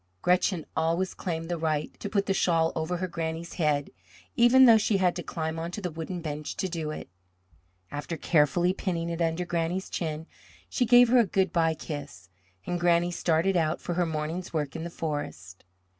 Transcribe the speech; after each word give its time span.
Gretchen 0.23 0.65
always 0.75 1.13
claimed 1.13 1.47
the 1.47 1.59
right 1.59 1.93
to 1.99 2.09
put 2.09 2.25
the 2.25 2.33
shawl 2.33 2.71
over 2.75 2.97
her 2.97 3.07
Granny's 3.07 3.53
head, 3.61 3.91
even 4.35 4.65
though 4.65 4.79
she 4.79 4.97
had 4.97 5.15
to 5.15 5.21
climb 5.21 5.59
onto 5.59 5.79
the 5.79 5.91
wooden 5.91 6.21
bench 6.21 6.57
to 6.57 6.67
do 6.67 6.89
it. 6.89 7.07
After 7.91 8.17
carefully 8.17 8.73
pinning 8.73 9.11
it 9.11 9.21
under 9.21 9.45
Granny's 9.45 9.91
chin, 9.91 10.25
she 10.67 10.87
gave 10.87 11.09
her 11.09 11.19
a 11.19 11.27
good 11.27 11.53
bye 11.53 11.75
kiss, 11.75 12.29
and 12.65 12.79
Granny 12.79 13.11
started 13.11 13.55
out 13.55 13.79
for 13.79 13.93
her 13.93 14.07
morning's 14.07 14.51
work 14.51 14.75
in 14.75 14.83
the 14.85 14.89
forest. 14.89 15.65